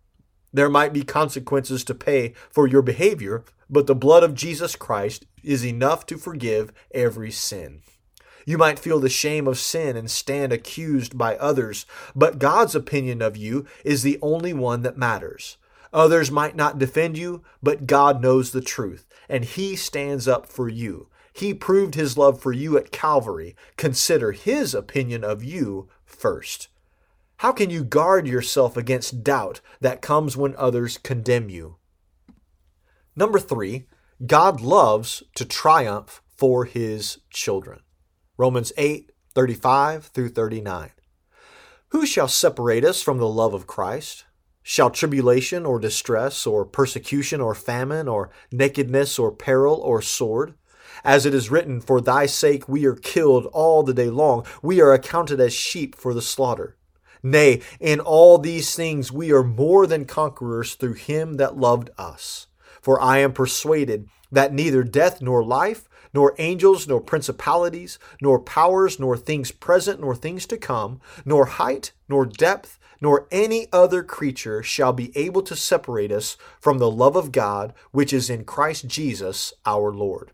There 0.51 0.69
might 0.69 0.91
be 0.91 1.03
consequences 1.03 1.85
to 1.85 1.95
pay 1.95 2.33
for 2.49 2.67
your 2.67 2.81
behavior, 2.81 3.45
but 3.69 3.87
the 3.87 3.95
blood 3.95 4.23
of 4.23 4.33
Jesus 4.33 4.75
Christ 4.75 5.25
is 5.43 5.65
enough 5.65 6.05
to 6.07 6.17
forgive 6.17 6.71
every 6.91 7.31
sin. 7.31 7.81
You 8.45 8.57
might 8.57 8.79
feel 8.79 8.99
the 8.99 9.09
shame 9.09 9.47
of 9.47 9.59
sin 9.59 9.97
and 9.97 10.09
stand 10.09 10.53
accused 10.53 11.17
by 11.17 11.35
others, 11.35 11.85
but 12.15 12.39
God's 12.39 12.75
opinion 12.75 13.21
of 13.21 13.35
you 13.35 13.65
is 13.83 14.03
the 14.03 14.19
only 14.21 14.53
one 14.53 14.83
that 14.83 14.97
matters. 14.97 15.57
Others 15.93 16.31
might 16.31 16.55
not 16.55 16.79
defend 16.79 17.17
you, 17.17 17.43
but 17.61 17.87
God 17.87 18.21
knows 18.21 18.51
the 18.51 18.61
truth, 18.61 19.05
and 19.27 19.43
He 19.43 19.75
stands 19.75 20.27
up 20.27 20.45
for 20.45 20.69
you. 20.69 21.07
He 21.37 21.53
proved 21.53 21.93
his 21.93 22.17
love 22.17 22.41
for 22.41 22.51
you 22.51 22.79
at 22.79 22.91
Calvary. 22.91 23.55
Consider 23.77 24.31
his 24.31 24.73
opinion 24.73 25.23
of 25.23 25.43
you 25.43 25.87
first. 26.03 26.67
How 27.37 27.51
can 27.51 27.69
you 27.69 27.83
guard 27.83 28.27
yourself 28.27 28.75
against 28.75 29.23
doubt 29.23 29.61
that 29.79 30.01
comes 30.01 30.35
when 30.35 30.55
others 30.55 30.97
condemn 30.97 31.47
you? 31.51 31.75
Number 33.17 33.39
three, 33.39 33.87
God 34.23 34.61
loves 34.61 35.23
to 35.33 35.43
triumph 35.43 36.21
for 36.35 36.65
his 36.65 37.17
children. 37.31 37.79
Romans 38.37 38.71
8 38.77 39.11
35 39.33 40.05
through 40.05 40.29
39. 40.29 40.91
Who 41.89 42.05
shall 42.05 42.27
separate 42.27 42.85
us 42.85 43.01
from 43.01 43.17
the 43.17 43.27
love 43.27 43.55
of 43.55 43.65
Christ? 43.65 44.25
Shall 44.61 44.91
tribulation 44.91 45.65
or 45.65 45.79
distress 45.79 46.45
or 46.45 46.63
persecution 46.63 47.41
or 47.41 47.55
famine 47.55 48.07
or 48.07 48.29
nakedness 48.51 49.17
or 49.17 49.31
peril 49.31 49.75
or 49.75 49.99
sword? 50.03 50.53
As 51.03 51.25
it 51.25 51.33
is 51.33 51.49
written, 51.49 51.81
For 51.81 51.99
thy 51.99 52.27
sake 52.27 52.69
we 52.69 52.85
are 52.85 52.95
killed 52.95 53.47
all 53.47 53.81
the 53.81 53.95
day 53.95 54.11
long, 54.11 54.45
we 54.61 54.79
are 54.79 54.93
accounted 54.93 55.39
as 55.39 55.53
sheep 55.53 55.95
for 55.95 56.13
the 56.13 56.21
slaughter. 56.21 56.75
Nay, 57.23 57.61
in 57.79 57.99
all 57.99 58.37
these 58.37 58.75
things 58.75 59.11
we 59.11 59.31
are 59.31 59.43
more 59.43 59.87
than 59.87 60.05
conquerors 60.05 60.75
through 60.75 60.93
him 60.93 61.37
that 61.37 61.57
loved 61.57 61.89
us. 61.97 62.45
For 62.87 63.01
I 63.01 63.17
am 63.17 63.33
persuaded 63.33 64.07
that 64.31 64.53
neither 64.53 64.81
death 64.81 65.21
nor 65.21 65.43
life, 65.43 65.89
nor 66.13 66.33
angels, 66.37 66.87
nor 66.87 67.01
principalities, 67.01 67.99
nor 68.21 68.39
powers, 68.39 68.97
nor 68.97 69.17
things 69.17 69.51
present, 69.51 69.99
nor 69.99 70.15
things 70.15 70.45
to 70.45 70.57
come, 70.57 71.01
nor 71.25 71.47
height, 71.47 71.91
nor 72.07 72.25
depth, 72.25 72.79
nor 73.01 73.27
any 73.29 73.67
other 73.73 74.03
creature 74.03 74.63
shall 74.63 74.93
be 74.93 75.11
able 75.17 75.41
to 75.41 75.53
separate 75.53 76.13
us 76.13 76.37
from 76.61 76.77
the 76.77 76.89
love 76.89 77.17
of 77.17 77.33
God 77.33 77.73
which 77.91 78.13
is 78.13 78.29
in 78.29 78.45
Christ 78.45 78.87
Jesus 78.87 79.51
our 79.65 79.91
Lord. 79.93 80.31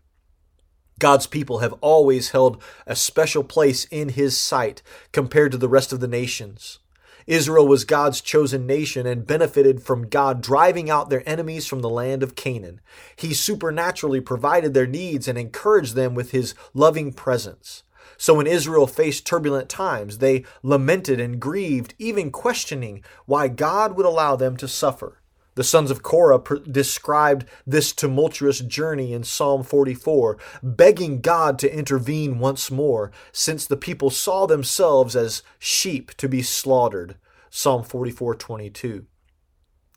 God's 1.00 1.26
people 1.26 1.58
have 1.58 1.74
always 1.80 2.30
held 2.30 2.62
a 2.86 2.94
special 2.94 3.42
place 3.42 3.84
in 3.86 4.10
his 4.10 4.38
sight 4.38 4.80
compared 5.10 5.50
to 5.50 5.58
the 5.58 5.68
rest 5.68 5.92
of 5.92 5.98
the 5.98 6.06
nations. 6.06 6.78
Israel 7.26 7.66
was 7.66 7.84
God's 7.84 8.20
chosen 8.20 8.66
nation 8.66 9.06
and 9.06 9.26
benefited 9.26 9.82
from 9.82 10.08
God 10.08 10.40
driving 10.40 10.90
out 10.90 11.10
their 11.10 11.26
enemies 11.28 11.66
from 11.66 11.80
the 11.80 11.88
land 11.88 12.22
of 12.22 12.34
Canaan. 12.34 12.80
He 13.16 13.32
supernaturally 13.32 14.20
provided 14.20 14.74
their 14.74 14.86
needs 14.86 15.26
and 15.26 15.38
encouraged 15.38 15.94
them 15.94 16.14
with 16.14 16.32
his 16.32 16.54
loving 16.74 17.12
presence. 17.12 17.82
So 18.16 18.34
when 18.34 18.46
Israel 18.46 18.86
faced 18.86 19.26
turbulent 19.26 19.68
times, 19.68 20.18
they 20.18 20.44
lamented 20.62 21.20
and 21.20 21.40
grieved, 21.40 21.94
even 21.98 22.30
questioning 22.30 23.02
why 23.26 23.48
God 23.48 23.96
would 23.96 24.06
allow 24.06 24.36
them 24.36 24.56
to 24.58 24.68
suffer. 24.68 25.18
The 25.54 25.64
sons 25.64 25.90
of 25.90 26.02
Korah 26.02 26.42
described 26.68 27.46
this 27.66 27.92
tumultuous 27.92 28.58
journey 28.60 29.12
in 29.12 29.22
Psalm 29.22 29.62
44, 29.62 30.36
begging 30.62 31.20
God 31.20 31.58
to 31.60 31.72
intervene 31.72 32.40
once 32.40 32.70
more, 32.70 33.12
since 33.30 33.66
the 33.66 33.76
people 33.76 34.10
saw 34.10 34.46
themselves 34.46 35.14
as 35.14 35.42
sheep 35.58 36.12
to 36.14 36.28
be 36.28 36.42
slaughtered. 36.42 37.16
Psalm 37.50 37.84
44:22. 37.84 39.06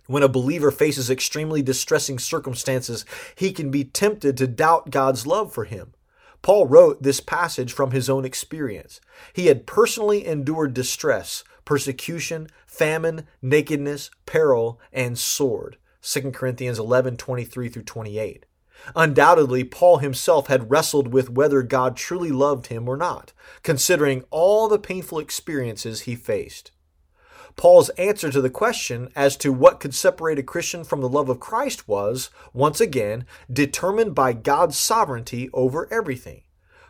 When 0.05 0.23
a 0.23 0.29
believer 0.29 0.71
faces 0.71 1.09
extremely 1.09 1.61
distressing 1.61 2.19
circumstances, 2.19 3.03
he 3.35 3.51
can 3.51 3.71
be 3.71 3.83
tempted 3.83 4.37
to 4.37 4.47
doubt 4.47 4.91
God's 4.91 5.27
love 5.27 5.51
for 5.51 5.65
him. 5.65 5.93
Paul 6.41 6.67
wrote 6.67 7.03
this 7.03 7.19
passage 7.19 7.73
from 7.73 7.91
his 7.91 8.09
own 8.09 8.23
experience. 8.23 9.01
He 9.33 9.47
had 9.47 9.65
personally 9.65 10.25
endured 10.25 10.73
distress, 10.73 11.43
persecution, 11.67 12.47
famine, 12.65 13.27
nakedness, 13.41 14.09
peril, 14.25 14.79
and 14.93 15.19
sword. 15.19 15.75
2 16.01 16.31
Corinthians 16.31 16.79
11 16.79 17.17
23 17.17 17.67
through 17.67 17.83
28. 17.83 18.45
Undoubtedly, 18.95 19.65
Paul 19.65 19.97
himself 19.97 20.47
had 20.47 20.71
wrestled 20.71 21.09
with 21.11 21.29
whether 21.29 21.61
God 21.63 21.97
truly 21.97 22.31
loved 22.31 22.67
him 22.67 22.87
or 22.87 22.95
not, 22.95 23.33
considering 23.63 24.23
all 24.29 24.69
the 24.69 24.79
painful 24.79 25.19
experiences 25.19 26.01
he 26.01 26.15
faced. 26.15 26.71
Paul's 27.57 27.89
answer 27.97 28.31
to 28.31 28.39
the 28.39 28.49
question 28.49 29.09
as 29.13 29.35
to 29.35 29.51
what 29.51 29.81
could 29.81 29.93
separate 29.93 30.39
a 30.39 30.43
Christian 30.43 30.85
from 30.85 31.01
the 31.01 31.09
love 31.09 31.27
of 31.27 31.41
Christ 31.41 31.85
was, 31.85 32.29
once 32.53 32.79
again, 32.79 33.25
determined 33.51 34.15
by 34.15 34.31
God's 34.31 34.77
sovereignty 34.77 35.49
over 35.53 35.91
everything. 35.91 36.43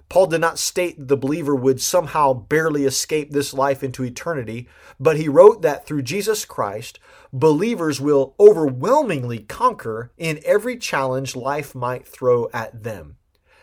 Paul 0.10 0.28
did 0.28 0.42
not 0.42 0.58
state 0.58 0.98
that 0.98 1.08
the 1.08 1.18
believer 1.18 1.56
would 1.56 1.82
somehow 1.82 2.34
barely 2.34 2.86
escape 2.86 3.32
this 3.32 3.54
life 3.54 3.84
into 3.84 4.04
eternity, 4.04 4.68
but 5.00 5.18
he 5.18 5.28
wrote 5.28 5.62
that 5.64 5.86
through 5.86 6.04
Jesus 6.04 6.46
Christ, 6.46 7.00
believers 7.34 8.00
will 8.00 8.34
overwhelmingly 8.40 9.40
conquer 9.40 10.12
in 10.18 10.40
every 10.46 10.78
challenge 10.78 11.36
life 11.36 11.76
might 11.76 12.08
throw 12.08 12.50
at 12.54 12.84
them. 12.84 13.18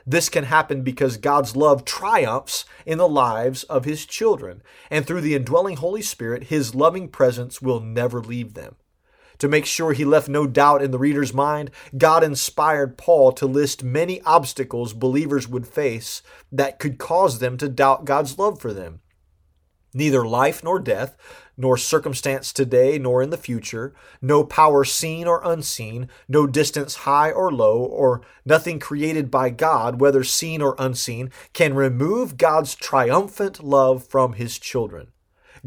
This 0.07 0.29
can 0.29 0.45
happen 0.45 0.83
because 0.83 1.17
God's 1.17 1.57
love 1.57 1.87
triumphs 1.87 2.67
in 2.85 2.99
the 2.99 3.09
lives 3.09 3.63
of 3.65 3.87
his 3.87 4.05
children, 4.05 4.63
and 4.91 5.07
through 5.07 5.23
the 5.23 5.35
indwelling 5.35 5.79
Holy 5.79 6.03
Spirit, 6.03 6.45
his 6.45 6.75
loving 6.75 7.09
presence 7.09 7.63
will 7.63 7.81
never 7.81 8.21
leave 8.21 8.53
them. 8.53 8.77
To 9.39 9.49
make 9.49 9.67
sure 9.67 9.93
he 9.93 10.05
left 10.05 10.29
no 10.29 10.47
doubt 10.47 10.83
in 10.83 10.91
the 10.91 10.99
reader's 10.99 11.35
mind, 11.35 11.71
God 11.97 12.23
inspired 12.23 12.97
Paul 12.97 13.33
to 13.33 13.47
list 13.47 13.83
many 13.83 14.21
obstacles 14.23 14.93
believers 14.93 15.49
would 15.49 15.67
face 15.67 16.23
that 16.53 16.79
could 16.79 16.99
cause 16.99 17.39
them 17.39 17.57
to 17.59 17.69
doubt 17.69 18.05
God's 18.05 18.39
love 18.39 18.61
for 18.61 18.73
them. 18.73 19.01
Neither 19.97 20.27
life 20.27 20.65
nor 20.65 20.81
death, 20.81 21.17
nor 21.57 21.77
circumstance 21.77 22.53
today 22.53 22.99
nor 22.99 23.23
in 23.23 23.31
the 23.31 23.37
future, 23.37 23.95
no 24.21 24.43
power 24.43 24.83
seen 24.83 25.29
or 25.29 25.41
unseen, 25.45 26.09
no 26.29 26.49
distance 26.49 26.97
high 26.97 27.31
or 27.31 27.53
low, 27.53 27.79
or 27.79 28.23
nothing 28.45 28.81
created 28.81 29.31
by 29.31 29.51
God, 29.51 30.01
whether 30.01 30.25
seen 30.25 30.61
or 30.61 30.75
unseen, 30.79 31.31
can 31.53 31.75
remove 31.75 32.37
God's 32.37 32.75
triumphant 32.75 33.63
love 33.63 34.05
from 34.05 34.33
his 34.33 34.59
children. 34.59 35.13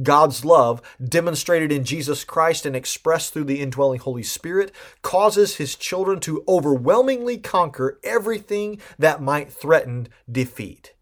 God's 0.02 0.46
love, 0.46 0.82
demonstrated 1.04 1.72
in 1.72 1.84
Jesus 1.84 2.24
Christ 2.24 2.66
and 2.66 2.76
expressed 2.76 3.34
through 3.34 3.46
the 3.46 3.62
indwelling 3.62 4.00
Holy 4.00 4.24
Spirit, 4.24 4.72
causes 5.02 5.56
his 5.56 5.76
children 5.76 6.20
to 6.22 6.44
overwhelmingly 6.48 7.38
conquer 7.38 8.00
everything 8.04 8.80
that 9.00 9.22
might 9.22 9.52
threaten 9.52 10.08
defeat. 10.32 10.94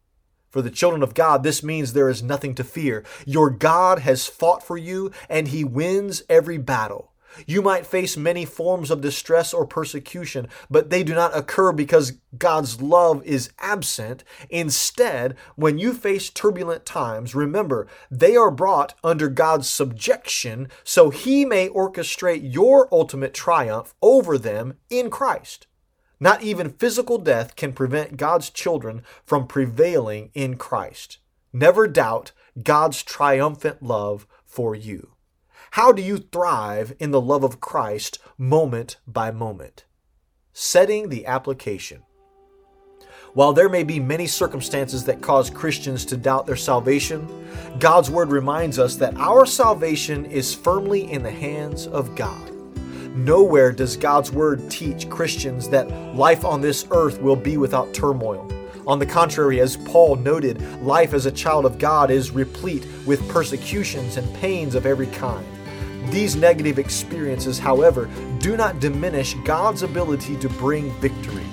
For 0.49 0.61
the 0.61 0.71
children 0.71 1.03
of 1.03 1.13
God, 1.13 1.43
this 1.43 1.63
means 1.63 1.91
there 1.91 2.07
is 2.07 2.23
nothing 2.23 2.55
to 2.55 2.63
fear. 2.63 3.03
Your 3.25 3.49
God 3.49 3.99
has 3.99 4.27
fought 4.27 4.63
for 4.63 4.77
you, 4.77 5.11
and 5.27 5.49
he 5.49 5.65
wins 5.65 6.23
every 6.29 6.57
battle. 6.57 7.11
You 7.45 7.61
might 7.61 7.85
face 7.85 8.17
many 8.17 8.45
forms 8.45 8.91
of 8.91 9.01
distress 9.01 9.53
or 9.53 9.65
persecution, 9.65 10.47
but 10.69 10.89
they 10.89 11.03
do 11.03 11.13
not 11.13 11.35
occur 11.35 11.71
because 11.71 12.13
God's 12.37 12.81
love 12.81 13.23
is 13.23 13.51
absent. 13.59 14.23
Instead, 14.49 15.35
when 15.55 15.77
you 15.77 15.93
face 15.93 16.29
turbulent 16.29 16.85
times, 16.85 17.35
remember 17.35 17.87
they 18.11 18.35
are 18.35 18.51
brought 18.51 18.93
under 19.03 19.29
God's 19.29 19.69
subjection 19.69 20.69
so 20.83 21.09
he 21.09 21.45
may 21.45 21.69
orchestrate 21.69 22.53
your 22.53 22.87
ultimate 22.91 23.33
triumph 23.33 23.93
over 24.01 24.37
them 24.37 24.75
in 24.89 25.09
Christ. 25.09 25.67
Not 26.19 26.41
even 26.41 26.69
physical 26.69 27.17
death 27.17 27.55
can 27.55 27.73
prevent 27.73 28.17
God's 28.17 28.49
children 28.49 29.03
from 29.25 29.47
prevailing 29.47 30.31
in 30.33 30.55
Christ. 30.57 31.19
Never 31.51 31.87
doubt 31.87 32.31
God's 32.61 33.03
triumphant 33.03 33.83
love 33.83 34.25
for 34.45 34.75
you. 34.75 35.14
How 35.75 35.91
do 35.91 36.01
you 36.01 36.19
thrive 36.19 36.95
in 36.99 37.11
the 37.11 37.19
love 37.19 37.43
of 37.43 37.59
Christ 37.59 38.19
moment 38.37 38.95
by 39.05 39.29
moment? 39.29 39.83
Setting 40.53 41.09
the 41.09 41.25
application. 41.25 42.03
While 43.33 43.51
there 43.51 43.67
may 43.67 43.83
be 43.83 43.99
many 43.99 44.25
circumstances 44.25 45.03
that 45.03 45.21
cause 45.21 45.49
Christians 45.49 46.05
to 46.05 46.15
doubt 46.15 46.45
their 46.45 46.55
salvation, 46.55 47.27
God's 47.77 48.09
Word 48.09 48.29
reminds 48.29 48.79
us 48.79 48.95
that 48.95 49.17
our 49.17 49.45
salvation 49.45 50.23
is 50.27 50.55
firmly 50.55 51.11
in 51.11 51.23
the 51.23 51.29
hands 51.29 51.87
of 51.87 52.15
God. 52.15 52.53
Nowhere 53.13 53.73
does 53.73 53.97
God's 53.97 54.31
Word 54.31 54.71
teach 54.71 55.09
Christians 55.09 55.67
that 55.67 55.91
life 56.15 56.45
on 56.45 56.61
this 56.61 56.87
earth 56.91 57.21
will 57.21 57.35
be 57.35 57.57
without 57.57 57.93
turmoil. 57.93 58.49
On 58.87 58.97
the 58.97 59.05
contrary, 59.05 59.59
as 59.59 59.75
Paul 59.75 60.15
noted, 60.15 60.61
life 60.81 61.13
as 61.13 61.25
a 61.25 61.31
child 61.31 61.65
of 61.65 61.79
God 61.79 62.11
is 62.11 62.31
replete 62.31 62.87
with 63.05 63.27
persecutions 63.27 64.15
and 64.15 64.33
pains 64.35 64.73
of 64.75 64.85
every 64.85 65.07
kind. 65.07 65.45
These 66.15 66.37
negative 66.37 66.79
experiences, 66.79 67.59
however, 67.59 68.09
do 68.39 68.55
not 68.55 68.79
diminish 68.79 69.33
God's 69.43 69.83
ability 69.83 70.37
to 70.37 70.47
bring 70.47 70.89
victory. 71.01 71.43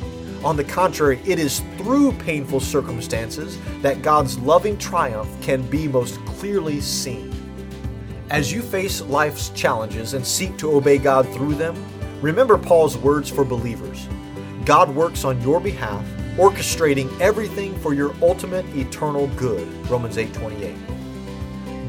On 0.45 0.57
the 0.57 0.63
contrary, 0.63 1.19
it 1.27 1.41
is 1.41 1.65
through 1.79 2.13
painful 2.13 2.61
circumstances 2.61 3.59
that 3.81 4.03
God's 4.03 4.39
loving 4.39 4.79
triumph 4.79 5.29
can 5.43 5.63
be 5.63 5.89
most 5.89 6.25
clearly 6.27 6.81
seen. 6.81 7.35
As 8.31 8.53
you 8.53 8.63
face 8.63 9.01
life's 9.01 9.49
challenges 9.49 10.15
and 10.15 10.25
seek 10.25 10.57
to 10.59 10.77
obey 10.77 10.97
God 10.97 11.29
through 11.31 11.57
them, 11.57 11.75
remember 12.21 12.57
Paul's 12.57 12.97
words 12.97 13.29
for 13.29 13.45
believers 13.45 14.07
God 14.65 14.89
works 14.95 15.25
on 15.25 15.43
your 15.43 15.59
behalf, 15.59 16.07
orchestrating 16.37 17.11
everything 17.21 17.77
for 17.81 17.95
your 17.95 18.15
ultimate 18.23 18.65
eternal 18.77 19.27
good. 19.35 19.67
Romans 19.91 20.19
8:28. 20.19 21.02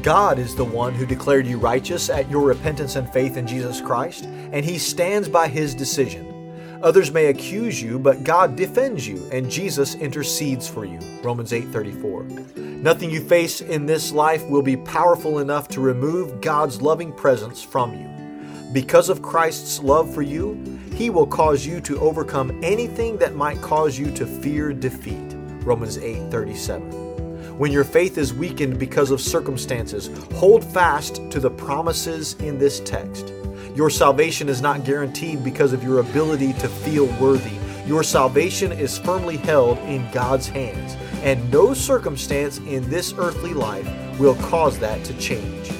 God 0.04 0.38
is 0.38 0.54
the 0.54 0.66
one 0.66 0.92
who 0.92 1.06
declared 1.06 1.46
you 1.46 1.56
righteous 1.56 2.10
at 2.10 2.30
your 2.30 2.42
repentance 2.42 2.96
and 2.96 3.10
faith 3.10 3.38
in 3.38 3.46
Jesus 3.46 3.80
Christ, 3.80 4.24
and 4.24 4.62
he 4.62 4.76
stands 4.76 5.30
by 5.30 5.48
his 5.48 5.74
decision. 5.74 6.78
Others 6.82 7.10
may 7.10 7.28
accuse 7.28 7.80
you, 7.80 7.98
but 7.98 8.22
God 8.22 8.54
defends 8.54 9.08
you 9.08 9.26
and 9.32 9.50
Jesus 9.50 9.94
intercedes 9.94 10.68
for 10.68 10.84
you. 10.84 10.98
Romans 11.22 11.54
8:34. 11.54 12.24
Nothing 12.82 13.08
you 13.08 13.22
face 13.22 13.62
in 13.62 13.86
this 13.86 14.12
life 14.12 14.46
will 14.46 14.60
be 14.60 14.76
powerful 14.76 15.38
enough 15.38 15.68
to 15.68 15.80
remove 15.80 16.42
God's 16.42 16.82
loving 16.82 17.10
presence 17.10 17.62
from 17.62 17.94
you. 17.94 18.06
Because 18.74 19.08
of 19.08 19.22
Christ's 19.22 19.82
love 19.82 20.12
for 20.12 20.20
you, 20.20 20.62
he 20.94 21.08
will 21.08 21.26
cause 21.26 21.64
you 21.64 21.80
to 21.80 21.98
overcome 22.00 22.60
anything 22.62 23.16
that 23.16 23.36
might 23.36 23.62
cause 23.62 23.98
you 23.98 24.10
to 24.10 24.26
fear 24.26 24.74
defeat. 24.74 25.34
Romans 25.64 25.96
8:37. 25.96 27.03
When 27.56 27.70
your 27.70 27.84
faith 27.84 28.18
is 28.18 28.34
weakened 28.34 28.80
because 28.80 29.12
of 29.12 29.20
circumstances, 29.20 30.10
hold 30.34 30.64
fast 30.64 31.20
to 31.30 31.38
the 31.38 31.50
promises 31.50 32.34
in 32.40 32.58
this 32.58 32.80
text. 32.80 33.32
Your 33.76 33.90
salvation 33.90 34.48
is 34.48 34.60
not 34.60 34.84
guaranteed 34.84 35.44
because 35.44 35.72
of 35.72 35.84
your 35.84 36.00
ability 36.00 36.54
to 36.54 36.68
feel 36.68 37.06
worthy. 37.20 37.56
Your 37.86 38.02
salvation 38.02 38.72
is 38.72 38.98
firmly 38.98 39.36
held 39.36 39.78
in 39.80 40.04
God's 40.10 40.48
hands, 40.48 40.96
and 41.22 41.48
no 41.52 41.74
circumstance 41.74 42.58
in 42.58 42.90
this 42.90 43.14
earthly 43.18 43.54
life 43.54 43.88
will 44.18 44.34
cause 44.34 44.76
that 44.80 45.04
to 45.04 45.16
change. 45.18 45.70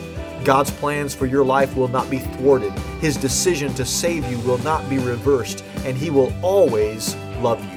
God's 0.45 0.71
plans 0.71 1.13
for 1.13 1.27
your 1.27 1.45
life 1.45 1.75
will 1.75 1.89
not 1.89 2.09
be 2.09 2.19
thwarted. 2.19 2.73
His 3.01 3.17
decision 3.17 3.75
to 3.75 3.85
save 3.85 4.31
you 4.31 4.39
will 4.41 4.59
not 4.59 4.89
be 4.89 4.99
reversed, 4.99 5.65
and 5.85 5.97
He 5.97 6.11
will 6.11 6.33
always 6.41 7.17
love 7.41 7.61
you. 7.65 7.74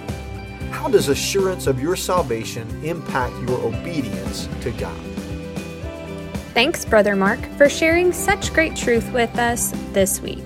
How 0.87 0.93
does 0.93 1.09
assurance 1.09 1.67
of 1.67 1.81
your 1.81 1.97
salvation 1.97 2.65
impact 2.81 3.35
your 3.49 3.59
obedience 3.59 4.47
to 4.61 4.71
God? 4.71 4.97
Thanks, 6.53 6.85
Brother 6.85 7.13
Mark, 7.13 7.41
for 7.57 7.67
sharing 7.67 8.13
such 8.13 8.53
great 8.53 8.73
truth 8.73 9.11
with 9.11 9.37
us 9.37 9.73
this 9.91 10.21
week. 10.21 10.45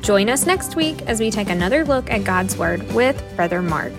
Join 0.00 0.28
us 0.28 0.44
next 0.44 0.74
week 0.74 1.02
as 1.02 1.20
we 1.20 1.30
take 1.30 1.50
another 1.50 1.84
look 1.84 2.10
at 2.10 2.24
God's 2.24 2.56
Word 2.56 2.82
with 2.94 3.22
Brother 3.36 3.62
Mark. 3.62 3.92